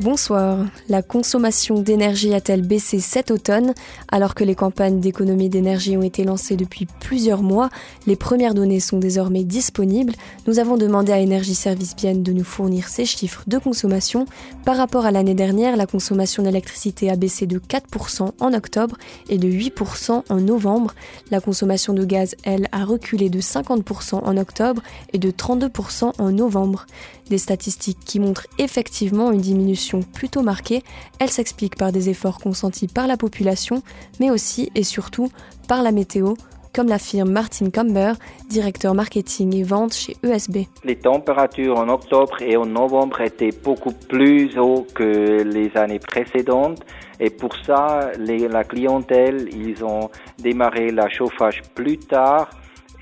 [0.00, 0.66] Bonsoir.
[0.88, 3.74] La consommation d'énergie a-t-elle baissé cet automne?
[4.10, 7.70] Alors que les campagnes d'économie d'énergie ont été lancées depuis plusieurs mois,
[8.08, 10.12] les premières données sont désormais disponibles.
[10.48, 14.26] Nous avons demandé à Énergie Service Bien de nous fournir ces chiffres de consommation.
[14.64, 18.96] Par rapport à l'année dernière, la consommation d'électricité a baissé de 4% en octobre
[19.28, 20.92] et de 8% en novembre.
[21.30, 26.32] La consommation de gaz, elle, a reculé de 50% en octobre et de 32% en
[26.32, 26.86] novembre.
[27.30, 29.83] Des statistiques qui montrent effectivement une diminution
[30.14, 30.82] plutôt marquée.
[31.18, 33.82] Elle s'explique par des efforts consentis par la population,
[34.20, 35.30] mais aussi et surtout
[35.68, 36.34] par la météo,
[36.74, 38.14] comme l'affirme Martin Camber,
[38.48, 40.66] directeur marketing et vente chez ESB.
[40.84, 46.84] Les températures en octobre et en novembre étaient beaucoup plus hautes que les années précédentes
[47.20, 52.50] et pour ça, la clientèle, ils ont démarré le chauffage plus tard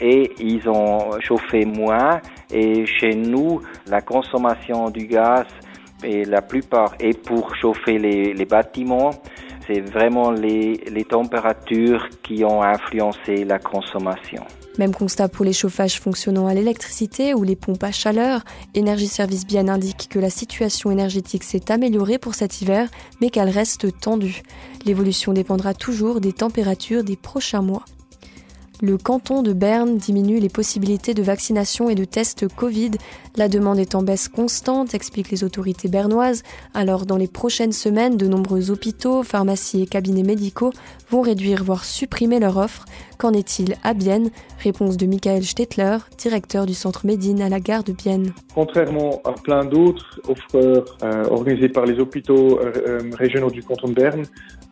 [0.01, 2.21] et ils ont chauffé moins.
[2.53, 5.47] Et chez nous, la consommation du gaz,
[6.05, 9.11] et la plupart est pour chauffer les, bâtiments.
[9.67, 14.43] C'est vraiment les, températures qui ont influencé la consommation.
[14.79, 18.43] Même constat pour les chauffages fonctionnant à l'électricité ou les pompes à chaleur.
[18.75, 22.89] Énergie Service Bien indique que la situation énergétique s'est améliorée pour cet hiver,
[23.21, 24.43] mais qu'elle reste tendue.
[24.87, 27.85] L'évolution dépendra toujours des températures des prochains mois
[28.83, 32.91] le canton de Berne diminue les possibilités de vaccination et de tests Covid.
[33.37, 36.43] La demande est en baisse constante, expliquent les autorités bernoises.
[36.75, 40.73] Alors, dans les prochaines semaines, de nombreux hôpitaux, pharmacies et cabinets médicaux
[41.11, 42.85] vont réduire, voire supprimer leur offre.
[43.19, 44.31] Qu'en est-il à Bienne?
[44.59, 48.33] Réponse de Michael Stettler, directeur du centre Médine à la gare de Bienne.
[48.53, 53.89] Contrairement à plein d'autres offreurs euh, organisés par les hôpitaux euh, euh, régionaux du canton
[53.89, 54.25] de Berne,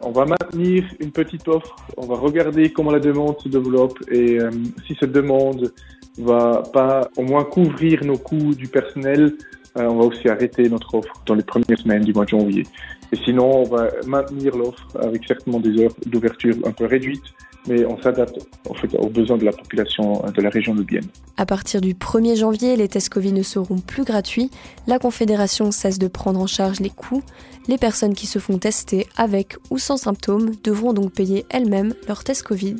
[0.02, 4.38] on va maintenir une petite offre, on va regarder comment la demande se développe et
[4.86, 5.72] si cette demande
[6.18, 9.34] va pas au moins couvrir nos coûts du personnel,
[9.76, 12.64] on va aussi arrêter notre offre dans les premières semaines du mois de janvier.
[13.12, 17.34] Et sinon, on va maintenir l'offre avec certainement des heures d'ouverture un peu réduites
[17.66, 18.38] mais on s'adapte
[18.68, 21.06] aux besoins de la population de la région de Bienne.
[21.36, 24.50] À partir du 1er janvier, les tests Covid ne seront plus gratuits.
[24.86, 27.22] La Confédération cesse de prendre en charge les coûts.
[27.68, 32.24] Les personnes qui se font tester avec ou sans symptômes devront donc payer elles-mêmes leurs
[32.24, 32.76] tests Covid.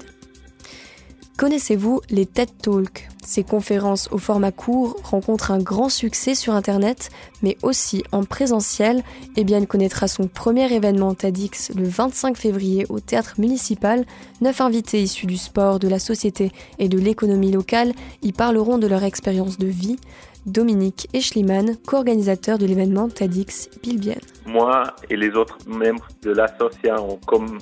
[1.36, 3.08] Connaissez-vous les TED Talks?
[3.30, 7.10] Ces conférences au format court rencontrent un grand succès sur Internet,
[7.44, 9.04] mais aussi en présentiel.
[9.36, 14.04] Et bien, connaîtra son premier événement TEDx le 25 février au théâtre municipal.
[14.40, 18.88] Neuf invités issus du sport, de la société et de l'économie locale y parleront de
[18.88, 20.00] leur expérience de vie.
[20.44, 24.18] Dominique Eschliman, co-organisateur de l'événement TEDx Bilbienne.
[24.44, 27.58] Moi et les autres membres de l'association ont comme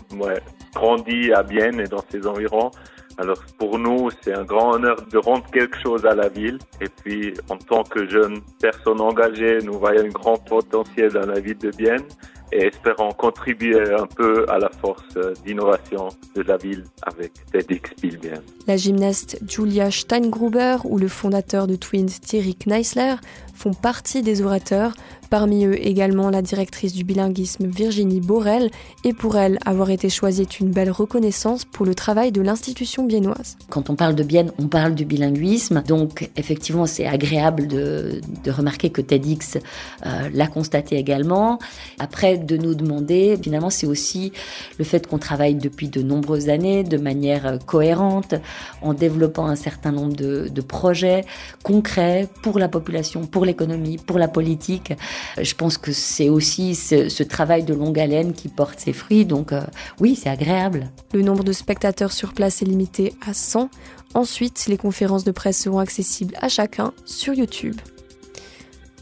[0.75, 2.71] grandi à Bienne et dans ses environs.
[3.19, 6.59] Alors pour nous, c'est un grand honneur de rendre quelque chose à la ville.
[6.81, 11.41] Et puis, en tant que jeune personne engagée, nous voyons un grand potentiel dans la
[11.41, 12.05] ville de Bienne
[12.53, 17.91] et espérons contribuer un peu à la force d'innovation de la ville avec TEDx
[18.21, 18.43] Bienne.
[18.67, 23.17] La gymnaste Julia Steingruber ou le fondateur de Twins Thierry Kneisler
[23.55, 24.95] font partie des orateurs,
[25.31, 28.71] parmi eux également la directrice du bilinguisme Virginie Borel,
[29.05, 33.05] et pour elle, avoir été choisie est une belle reconnaissance pour le travail de l'institution
[33.05, 33.57] biennoise.
[33.69, 38.91] Quand on parle de Bienne, on parle du bilinguisme, donc effectivement c'est agréable de, remarquer
[38.91, 39.59] que TEDx
[40.07, 41.59] euh, l'a constaté également.
[41.99, 44.33] Après, de nous demander, finalement c'est aussi
[44.79, 48.35] le fait qu'on travaille depuis de nombreuses années de manière euh, cohérente,
[48.83, 51.25] en développant un certain nombre de, de projets
[51.63, 54.93] concrets pour la population, pour l'économie, pour la politique.
[55.41, 59.25] Je pense que c'est aussi ce, travail de longue haleine qui porte ses fruits.
[59.25, 59.63] Donc euh,
[60.01, 60.91] oui, c'est agréable.
[61.13, 63.71] Le nombre de spectateurs sur place est limité à 100.
[64.15, 67.77] Ensuite, les conférences de presse seront accessibles à chacun sur YouTube.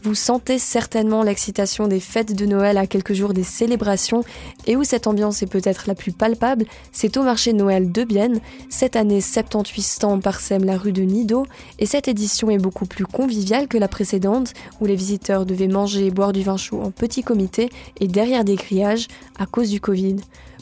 [0.07, 4.23] Vous sentez certainement l'excitation des fêtes de Noël à quelques jours des célébrations
[4.65, 6.63] et où cette ambiance est peut-être la plus palpable,
[6.93, 8.39] c'est au marché Noël de Bienne.
[8.69, 11.45] Cette année, 78 stands parsèment la rue de Nido
[11.77, 16.05] et cette édition est beaucoup plus conviviale que la précédente où les visiteurs devaient manger
[16.05, 19.81] et boire du vin chaud en petit comité et derrière des grillages à cause du
[19.81, 20.15] Covid.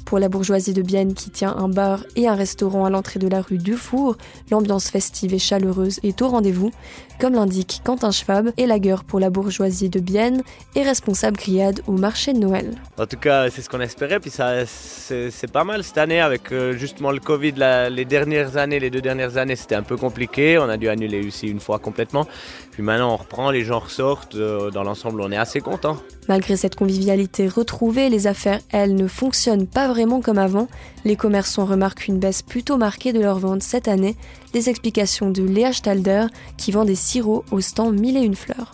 [0.05, 3.27] Pour la bourgeoisie de Bienne qui tient un bar et un restaurant à l'entrée de
[3.27, 4.17] la rue Dufour,
[4.51, 6.71] l'ambiance festive et chaleureuse est au rendez-vous,
[7.19, 10.43] comme l'indique Quentin Schwab, élagueur pour la bourgeoisie de Bienne
[10.75, 12.75] et responsable grillade au marché de Noël.
[12.99, 16.51] En tout cas, c'est ce qu'on espérait, puis ça, c'est pas mal cette année avec
[16.51, 17.53] euh, justement le Covid.
[17.89, 20.59] les dernières années, les deux dernières années, c'était un peu compliqué.
[20.59, 22.27] On a dû annuler aussi une fois complètement.
[22.71, 24.35] Puis maintenant, on reprend, les gens ressortent.
[24.35, 25.97] Euh, dans l'ensemble, on est assez content.
[26.27, 30.67] Malgré cette convivialité retrouvée, les affaires, elles, ne fonctionnent pas vraiment comme avant.
[31.03, 34.15] Les commerçants remarquent une baisse plutôt marquée de leurs ventes cette année.
[34.53, 36.27] Les explications de Léa Stalder
[36.57, 38.73] qui vend des sirops au stand Mille et une fleurs.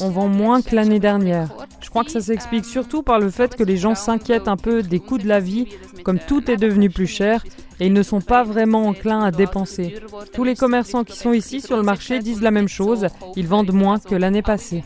[0.00, 1.52] On vend moins que l'année dernière.
[1.82, 4.82] Je crois que ça s'explique surtout par le fait que les gens s'inquiètent un peu
[4.82, 5.66] des coûts de la vie,
[6.04, 7.44] comme tout est devenu plus cher,
[7.80, 9.96] et ils ne sont pas vraiment enclins à dépenser.
[10.32, 13.72] Tous les commerçants qui sont ici sur le marché disent la même chose, ils vendent
[13.72, 14.84] moins que l'année passée.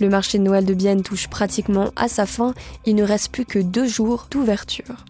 [0.00, 3.44] Le marché de Noël de Bienne touche pratiquement à sa fin, il ne reste plus
[3.44, 5.04] que deux jours d'ouverture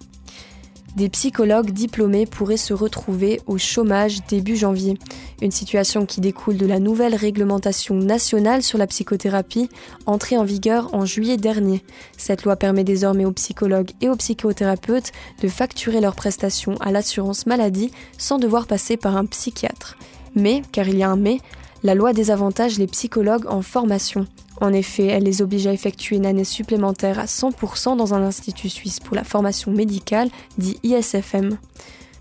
[0.96, 4.98] des psychologues diplômés pourraient se retrouver au chômage début janvier.
[5.42, 9.68] Une situation qui découle de la nouvelle réglementation nationale sur la psychothérapie
[10.06, 11.84] entrée en vigueur en juillet dernier.
[12.16, 15.12] Cette loi permet désormais aux psychologues et aux psychothérapeutes
[15.42, 19.98] de facturer leurs prestations à l'assurance maladie sans devoir passer par un psychiatre.
[20.34, 21.40] Mais, car il y a un mais,
[21.82, 24.26] la loi désavantage les psychologues en formation.
[24.60, 28.70] En effet, elle les oblige à effectuer une année supplémentaire à 100% dans un institut
[28.70, 31.58] suisse pour la formation médicale, dit ISFM.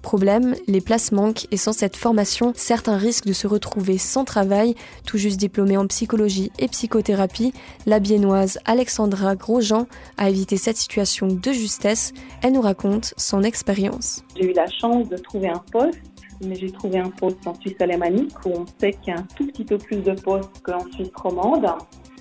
[0.06, 4.76] Problème, les places manquent et sans cette formation, certains risquent de se retrouver sans travail.
[5.04, 7.54] Tout juste diplômée en psychologie et psychothérapie,
[7.88, 9.88] la biennoise Alexandra Grosjean
[10.18, 12.14] a évité cette situation de justesse.
[12.44, 14.24] Elle nous raconte son expérience.
[14.38, 16.00] J'ai eu la chance de trouver un poste
[16.46, 19.28] mais j'ai trouvé un poste en Suisse alémanique où on sait qu'il y a un
[19.36, 21.66] tout petit peu plus de postes qu'en Suisse romande.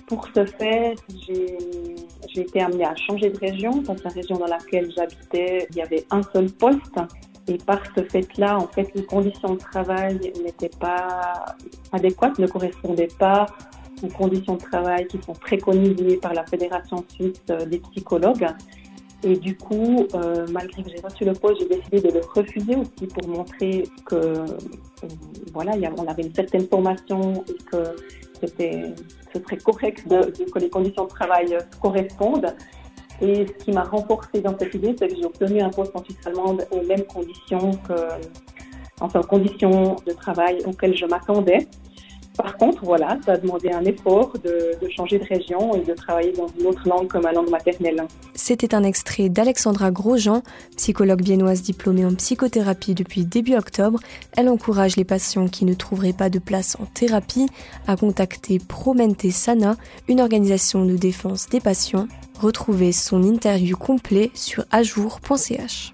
[0.07, 0.95] Pour ce fait,
[1.27, 3.83] j'ai été amenée à changer de région.
[3.83, 6.97] Dans la région dans laquelle j'habitais, il y avait un seul poste.
[7.47, 11.45] Et par ce fait-là, en fait, les conditions de travail n'étaient pas
[11.91, 13.45] adéquates, ne correspondaient pas
[14.03, 18.47] aux conditions de travail qui sont préconisées par la Fédération suisse des psychologues.
[19.23, 22.75] Et du coup, euh, malgré que j'ai reçu le poste, j'ai décidé de le refuser
[22.75, 24.45] aussi pour montrer que euh,
[25.53, 27.95] voilà, on avait une certaine formation et que
[28.39, 28.93] c'était
[29.33, 32.53] ce serait correct que les conditions de travail correspondent.
[33.21, 36.03] Et ce qui m'a renforcé dans cette idée, c'est que j'ai obtenu un poste en
[36.03, 37.93] Suisse allemande aux mêmes conditions que,
[38.99, 41.67] enfin, conditions de travail auxquelles je m'attendais.
[42.37, 46.31] Par contre, voilà, ça a demandé un effort de, changer de région et de travailler
[46.33, 48.03] dans une autre langue que ma langue maternelle.
[48.33, 50.41] C'était un extrait d'Alexandra Grosjean,
[50.77, 53.99] psychologue viennoise diplômée en psychothérapie depuis début octobre.
[54.37, 57.47] Elle encourage les patients qui ne trouveraient pas de place en thérapie
[57.87, 59.75] à contacter Promente Sana,
[60.07, 62.07] une organisation de défense des patients.
[62.39, 65.93] Retrouvez son interview complet sur ajour.ch.